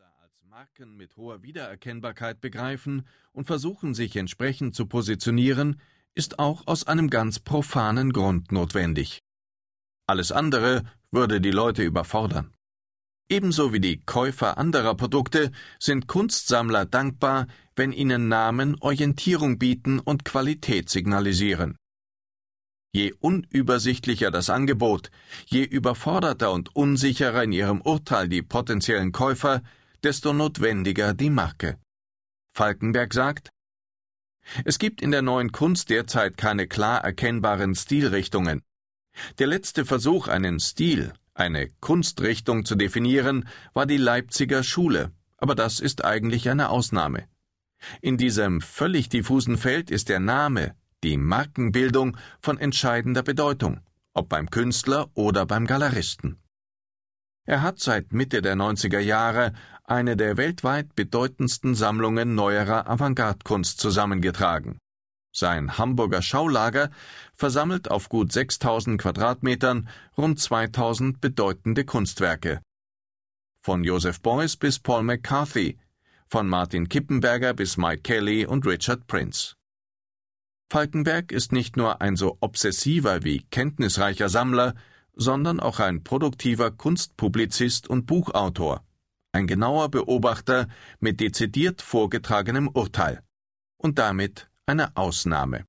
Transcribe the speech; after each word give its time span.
Künstler 0.00 0.22
als 0.22 0.42
Marken 0.48 0.96
mit 0.96 1.16
hoher 1.16 1.42
Wiedererkennbarkeit 1.42 2.40
begreifen 2.40 3.06
und 3.32 3.46
versuchen, 3.46 3.94
sich 3.94 4.16
entsprechend 4.16 4.74
zu 4.74 4.86
positionieren, 4.86 5.80
ist 6.14 6.38
auch 6.38 6.66
aus 6.66 6.86
einem 6.86 7.10
ganz 7.10 7.38
profanen 7.38 8.12
Grund 8.12 8.50
notwendig. 8.50 9.20
Alles 10.06 10.32
andere 10.32 10.84
würde 11.10 11.40
die 11.40 11.50
Leute 11.50 11.82
überfordern. 11.82 12.52
Ebenso 13.28 13.72
wie 13.74 13.80
die 13.80 14.00
Käufer 14.00 14.56
anderer 14.56 14.94
Produkte 14.94 15.50
sind 15.78 16.06
Kunstsammler 16.06 16.86
dankbar, 16.86 17.46
wenn 17.76 17.92
ihnen 17.92 18.28
Namen 18.28 18.76
Orientierung 18.80 19.58
bieten 19.58 19.98
und 19.98 20.24
Qualität 20.24 20.88
signalisieren. 20.88 21.76
Je 22.92 23.12
unübersichtlicher 23.20 24.30
das 24.30 24.50
Angebot, 24.50 25.10
je 25.46 25.62
überforderter 25.62 26.52
und 26.52 26.74
unsicherer 26.74 27.44
in 27.44 27.52
ihrem 27.52 27.80
Urteil 27.82 28.28
die 28.28 28.42
potenziellen 28.42 29.12
Käufer, 29.12 29.62
desto 30.04 30.32
notwendiger 30.32 31.14
die 31.14 31.30
Marke. 31.30 31.78
Falkenberg 32.54 33.14
sagt, 33.14 33.50
es 34.64 34.78
gibt 34.78 35.02
in 35.02 35.10
der 35.10 35.22
neuen 35.22 35.52
Kunst 35.52 35.90
derzeit 35.90 36.36
keine 36.36 36.66
klar 36.66 37.04
erkennbaren 37.04 37.74
Stilrichtungen. 37.74 38.62
Der 39.38 39.46
letzte 39.46 39.84
Versuch, 39.84 40.28
einen 40.28 40.60
Stil, 40.60 41.12
eine 41.34 41.68
Kunstrichtung 41.80 42.64
zu 42.64 42.74
definieren, 42.74 43.48
war 43.72 43.86
die 43.86 43.96
Leipziger 43.96 44.62
Schule, 44.62 45.12
aber 45.36 45.54
das 45.54 45.80
ist 45.80 46.04
eigentlich 46.04 46.48
eine 46.48 46.70
Ausnahme. 46.70 47.26
In 48.02 48.16
diesem 48.18 48.60
völlig 48.60 49.08
diffusen 49.08 49.56
Feld 49.56 49.90
ist 49.90 50.08
der 50.08 50.20
Name, 50.20 50.74
die 51.02 51.16
Markenbildung 51.16 52.16
von 52.40 52.58
entscheidender 52.58 53.22
Bedeutung, 53.22 53.80
ob 54.12 54.28
beim 54.28 54.50
Künstler 54.50 55.10
oder 55.14 55.46
beim 55.46 55.66
Galeristen. 55.66 56.38
Er 57.46 57.62
hat 57.62 57.80
seit 57.80 58.12
Mitte 58.12 58.42
der 58.42 58.54
90er 58.54 59.00
Jahre 59.00 59.52
eine 59.84 60.16
der 60.16 60.36
weltweit 60.36 60.94
bedeutendsten 60.94 61.74
Sammlungen 61.74 62.34
neuerer 62.34 62.88
Avantgarde-Kunst 62.88 63.80
zusammengetragen. 63.80 64.78
Sein 65.32 65.78
Hamburger 65.78 66.22
Schaulager 66.22 66.90
versammelt 67.34 67.90
auf 67.90 68.08
gut 68.08 68.32
6000 68.32 69.00
Quadratmetern 69.00 69.88
rund 70.16 70.40
2000 70.40 71.20
bedeutende 71.20 71.84
Kunstwerke. 71.84 72.60
Von 73.62 73.84
Joseph 73.84 74.20
Beuys 74.20 74.56
bis 74.56 74.78
Paul 74.78 75.02
McCarthy, 75.02 75.78
von 76.28 76.48
Martin 76.48 76.88
Kippenberger 76.88 77.54
bis 77.54 77.76
Mike 77.76 78.02
Kelly 78.02 78.46
und 78.46 78.66
Richard 78.66 79.06
Prince. 79.06 79.54
Falkenberg 80.70 81.32
ist 81.32 81.50
nicht 81.50 81.76
nur 81.76 82.00
ein 82.00 82.16
so 82.16 82.36
obsessiver 82.40 83.24
wie 83.24 83.42
kenntnisreicher 83.50 84.28
Sammler, 84.28 84.74
sondern 85.20 85.60
auch 85.60 85.80
ein 85.80 86.02
produktiver 86.02 86.70
Kunstpublizist 86.70 87.88
und 87.88 88.06
Buchautor, 88.06 88.82
ein 89.32 89.46
genauer 89.46 89.90
Beobachter 89.90 90.66
mit 90.98 91.20
dezidiert 91.20 91.82
vorgetragenem 91.82 92.68
Urteil 92.68 93.22
und 93.76 93.98
damit 93.98 94.48
eine 94.64 94.96
Ausnahme. 94.96 95.66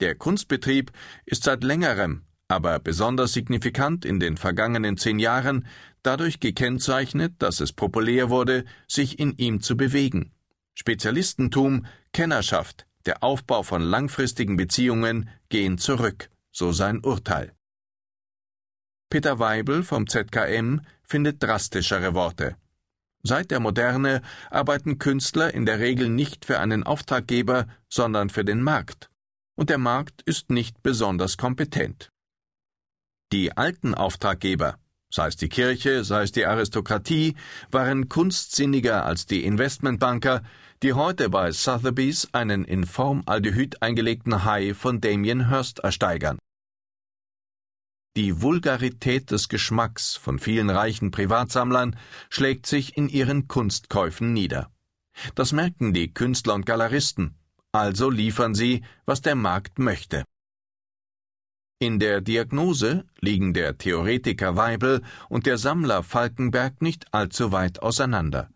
Der 0.00 0.14
Kunstbetrieb 0.14 0.92
ist 1.26 1.44
seit 1.44 1.62
längerem, 1.62 2.22
aber 2.48 2.78
besonders 2.78 3.34
signifikant 3.34 4.06
in 4.06 4.18
den 4.18 4.38
vergangenen 4.38 4.96
zehn 4.96 5.18
Jahren 5.18 5.66
dadurch 6.02 6.40
gekennzeichnet, 6.40 7.34
dass 7.38 7.60
es 7.60 7.74
populär 7.74 8.30
wurde, 8.30 8.64
sich 8.88 9.18
in 9.18 9.36
ihm 9.36 9.60
zu 9.60 9.76
bewegen. 9.76 10.32
Spezialistentum, 10.74 11.84
Kennerschaft, 12.14 12.86
der 13.04 13.22
Aufbau 13.22 13.62
von 13.62 13.82
langfristigen 13.82 14.56
Beziehungen 14.56 15.28
gehen 15.50 15.76
zurück, 15.76 16.30
so 16.50 16.72
sein 16.72 17.04
Urteil. 17.04 17.52
Peter 19.12 19.38
Weibel 19.38 19.82
vom 19.82 20.06
ZKM 20.06 20.80
findet 21.02 21.42
drastischere 21.42 22.14
Worte. 22.14 22.56
Seit 23.22 23.50
der 23.50 23.60
Moderne 23.60 24.22
arbeiten 24.48 24.96
Künstler 24.98 25.52
in 25.52 25.66
der 25.66 25.80
Regel 25.80 26.08
nicht 26.08 26.46
für 26.46 26.58
einen 26.60 26.82
Auftraggeber, 26.82 27.66
sondern 27.90 28.30
für 28.30 28.42
den 28.42 28.62
Markt. 28.62 29.10
Und 29.54 29.68
der 29.68 29.76
Markt 29.76 30.22
ist 30.22 30.48
nicht 30.48 30.82
besonders 30.82 31.36
kompetent. 31.36 32.08
Die 33.32 33.54
alten 33.54 33.94
Auftraggeber, 33.94 34.78
sei 35.10 35.26
es 35.26 35.36
die 35.36 35.50
Kirche, 35.50 36.04
sei 36.04 36.22
es 36.22 36.32
die 36.32 36.46
Aristokratie, 36.46 37.36
waren 37.70 38.08
kunstsinniger 38.08 39.04
als 39.04 39.26
die 39.26 39.44
Investmentbanker, 39.44 40.42
die 40.82 40.94
heute 40.94 41.28
bei 41.28 41.52
Sotheby's 41.52 42.30
einen 42.32 42.64
in 42.64 42.86
Formaldehyd 42.86 43.82
eingelegten 43.82 44.46
Hai 44.46 44.72
von 44.72 45.02
Damien 45.02 45.50
Hirst 45.50 45.80
ersteigern. 45.80 46.38
Die 48.14 48.42
Vulgarität 48.42 49.30
des 49.30 49.48
Geschmacks 49.48 50.16
von 50.16 50.38
vielen 50.38 50.68
reichen 50.68 51.10
Privatsammlern 51.10 51.96
schlägt 52.28 52.66
sich 52.66 52.94
in 52.98 53.08
ihren 53.08 53.48
Kunstkäufen 53.48 54.34
nieder. 54.34 54.70
Das 55.34 55.52
merken 55.52 55.94
die 55.94 56.12
Künstler 56.12 56.52
und 56.54 56.66
Galeristen, 56.66 57.38
also 57.72 58.10
liefern 58.10 58.54
sie, 58.54 58.84
was 59.06 59.22
der 59.22 59.34
Markt 59.34 59.78
möchte. 59.78 60.24
In 61.78 61.98
der 61.98 62.20
Diagnose 62.20 63.06
liegen 63.20 63.54
der 63.54 63.78
Theoretiker 63.78 64.56
Weibel 64.56 65.02
und 65.30 65.46
der 65.46 65.56
Sammler 65.56 66.02
Falkenberg 66.02 66.82
nicht 66.82 67.12
allzu 67.14 67.50
weit 67.50 67.80
auseinander. 67.80 68.50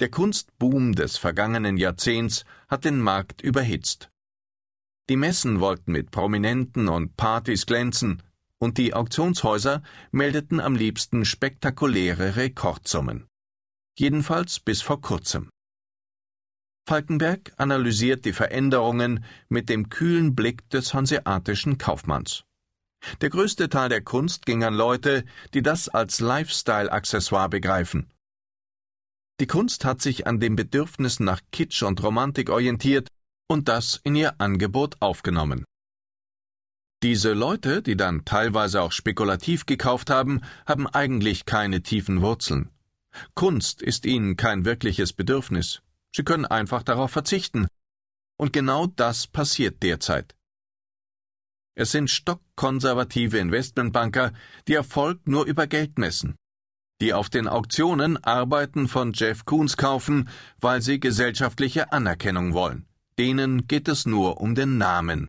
Der 0.00 0.10
Kunstboom 0.10 0.94
des 0.96 1.18
vergangenen 1.18 1.76
Jahrzehnts 1.76 2.44
hat 2.68 2.84
den 2.84 3.00
Markt 3.00 3.42
überhitzt. 3.42 4.10
Die 5.08 5.16
Messen 5.16 5.60
wollten 5.60 5.92
mit 5.92 6.10
Prominenten 6.10 6.88
und 6.88 7.16
Partys 7.16 7.64
glänzen, 7.64 8.22
und 8.62 8.78
die 8.78 8.94
Auktionshäuser 8.94 9.82
meldeten 10.12 10.60
am 10.60 10.76
liebsten 10.76 11.24
spektakuläre 11.24 12.36
Rekordsummen. 12.36 13.26
Jedenfalls 13.98 14.60
bis 14.60 14.82
vor 14.82 15.00
kurzem. 15.00 15.50
Falkenberg 16.88 17.52
analysiert 17.56 18.24
die 18.24 18.32
Veränderungen 18.32 19.24
mit 19.48 19.68
dem 19.68 19.88
kühlen 19.88 20.36
Blick 20.36 20.70
des 20.70 20.94
hanseatischen 20.94 21.76
Kaufmanns. 21.76 22.44
Der 23.20 23.30
größte 23.30 23.68
Teil 23.68 23.88
der 23.88 24.02
Kunst 24.02 24.46
ging 24.46 24.62
an 24.62 24.74
Leute, 24.74 25.24
die 25.54 25.62
das 25.62 25.88
als 25.88 26.20
Lifestyle-Accessoire 26.20 27.48
begreifen. 27.48 28.12
Die 29.40 29.48
Kunst 29.48 29.84
hat 29.84 30.00
sich 30.00 30.28
an 30.28 30.38
den 30.38 30.54
Bedürfnissen 30.54 31.26
nach 31.26 31.40
Kitsch 31.50 31.82
und 31.82 32.00
Romantik 32.00 32.48
orientiert 32.48 33.08
und 33.48 33.66
das 33.66 34.00
in 34.04 34.14
ihr 34.14 34.40
Angebot 34.40 34.98
aufgenommen. 35.00 35.64
Diese 37.02 37.32
Leute, 37.32 37.82
die 37.82 37.96
dann 37.96 38.24
teilweise 38.24 38.80
auch 38.80 38.92
spekulativ 38.92 39.66
gekauft 39.66 40.08
haben, 40.08 40.40
haben 40.66 40.86
eigentlich 40.86 41.46
keine 41.46 41.82
tiefen 41.82 42.20
Wurzeln. 42.20 42.70
Kunst 43.34 43.82
ist 43.82 44.06
ihnen 44.06 44.36
kein 44.36 44.64
wirkliches 44.64 45.12
Bedürfnis. 45.12 45.82
Sie 46.14 46.22
können 46.22 46.46
einfach 46.46 46.84
darauf 46.84 47.10
verzichten. 47.10 47.66
Und 48.38 48.52
genau 48.52 48.86
das 48.86 49.26
passiert 49.26 49.82
derzeit. 49.82 50.36
Es 51.74 51.90
sind 51.90 52.08
stockkonservative 52.08 53.38
Investmentbanker, 53.38 54.32
die 54.68 54.74
Erfolg 54.74 55.26
nur 55.26 55.46
über 55.46 55.66
Geld 55.66 55.98
messen. 55.98 56.36
Die 57.00 57.14
auf 57.14 57.30
den 57.30 57.48
Auktionen 57.48 58.22
Arbeiten 58.22 58.86
von 58.86 59.12
Jeff 59.12 59.44
Koons 59.44 59.76
kaufen, 59.76 60.28
weil 60.60 60.82
sie 60.82 61.00
gesellschaftliche 61.00 61.92
Anerkennung 61.92 62.54
wollen. 62.54 62.86
Denen 63.18 63.66
geht 63.66 63.88
es 63.88 64.06
nur 64.06 64.40
um 64.40 64.54
den 64.54 64.78
Namen 64.78 65.28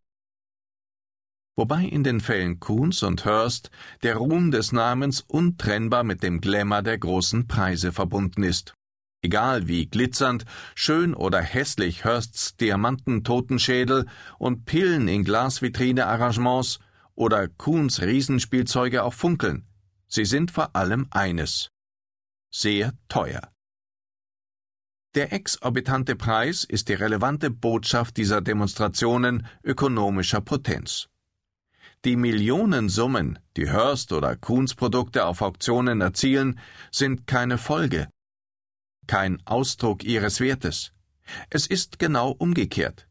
wobei 1.55 1.83
in 1.83 2.03
den 2.03 2.19
Fällen 2.21 2.59
Coons 2.59 3.03
und 3.03 3.25
Hurst 3.25 3.69
der 4.01 4.15
Ruhm 4.15 4.51
des 4.51 4.71
Namens 4.71 5.21
untrennbar 5.21 6.03
mit 6.03 6.23
dem 6.23 6.41
Glamour 6.41 6.81
der 6.81 6.97
großen 6.97 7.47
Preise 7.47 7.91
verbunden 7.91 8.43
ist. 8.43 8.73
Egal 9.21 9.67
wie 9.67 9.85
glitzernd, 9.85 10.43
schön 10.75 11.13
oder 11.13 11.41
hässlich 11.41 12.03
Hursts 12.03 12.57
Diamanten-Totenschädel 12.57 14.05
und 14.37 14.65
Pillen 14.65 15.07
in 15.07 15.23
Glasvitrine-Arrangements 15.23 16.79
oder 17.15 17.47
Coons 17.47 18.01
Riesenspielzeuge 18.01 19.03
auch 19.03 19.13
funkeln, 19.13 19.65
sie 20.07 20.25
sind 20.25 20.51
vor 20.51 20.75
allem 20.75 21.07
eines 21.11 21.69
sehr 22.51 22.93
teuer. 23.07 23.49
Der 25.15 25.31
exorbitante 25.31 26.15
Preis 26.15 26.63
ist 26.63 26.89
die 26.89 26.95
relevante 26.95 27.49
Botschaft 27.49 28.17
dieser 28.17 28.41
Demonstrationen 28.41 29.45
ökonomischer 29.63 30.41
Potenz. 30.41 31.07
Die 32.05 32.17
Millionensummen, 32.17 33.39
die 33.55 33.71
Hörst 33.71 34.11
oder 34.11 34.35
Kuhns 34.35 34.75
Produkte 34.75 35.25
auf 35.25 35.41
Auktionen 35.41 36.01
erzielen, 36.01 36.59
sind 36.91 37.27
keine 37.27 37.57
Folge, 37.57 38.09
kein 39.07 39.41
Ausdruck 39.45 40.03
ihres 40.03 40.41
Wertes. 40.41 40.91
Es 41.49 41.65
ist 41.65 41.99
genau 41.99 42.31
umgekehrt. 42.31 43.07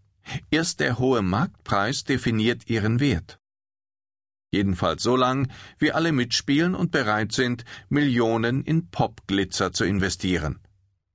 Erst 0.50 0.81
der 0.81 0.99
hohe 0.99 1.23
Marktpreis 1.23 2.05
definiert 2.05 2.69
ihren 2.69 3.00
Wert. 3.00 3.39
Jedenfalls 4.50 5.03
so 5.03 5.17
lang, 5.17 5.50
wie 5.79 5.93
alle 5.93 6.12
mitspielen 6.12 6.75
und 6.75 6.91
bereit 6.91 7.33
sind, 7.33 7.65
Millionen 7.89 8.62
in 8.62 8.91
Popglitzer 8.91 9.73
zu 9.73 9.85
investieren. 9.85 10.61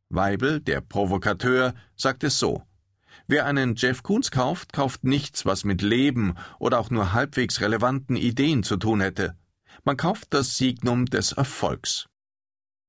Weibel, 0.10 0.60
der 0.62 0.82
Provokateur, 0.82 1.76
sagt 1.96 2.24
es 2.24 2.40
so. 2.40 2.67
Wer 3.26 3.46
einen 3.46 3.76
Jeff 3.76 4.04
Koons 4.04 4.32
kauft, 4.32 4.74
kauft 4.74 5.04
nichts, 5.04 5.46
was 5.46 5.64
mit 5.64 5.82
Leben 5.82 6.36
oder 6.60 6.80
auch 6.80 6.90
nur 6.90 7.14
halbwegs 7.14 7.62
relevanten 7.62 8.16
Ideen 8.16 8.64
zu 8.64 8.78
tun 8.78 9.02
hätte. 9.02 9.38
Man 9.84 9.98
kauft 9.98 10.34
das 10.34 10.58
Signum 10.58 11.06
des 11.06 11.32
Erfolgs. 11.32 12.08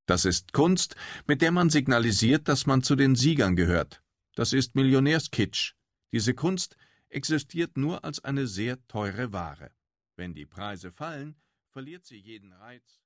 Das 0.07 0.25
ist 0.25 0.53
Kunst, 0.53 0.97
mit 1.27 1.43
der 1.43 1.53
man 1.53 1.71
signalisiert, 1.71 2.49
dass 2.49 2.67
man 2.67 2.83
zu 2.83 2.97
den 2.97 3.15
Siegern 3.15 3.57
gehört. 3.57 4.03
Das 4.35 4.53
ist 4.53 4.75
Millionärskitsch. 4.75 5.75
Diese 6.13 6.35
Kunst 6.35 6.77
existiert 7.09 7.77
nur 7.77 8.05
als 8.05 8.25
eine 8.25 8.47
sehr 8.47 8.79
teure 8.89 9.33
Ware. 9.33 9.71
Wenn 10.17 10.35
die 10.35 10.47
Preise 10.47 10.93
fallen, 10.93 11.37
verliert 11.71 12.07
sie 12.07 12.19
jeden 12.19 12.53
Reiz 12.53 13.01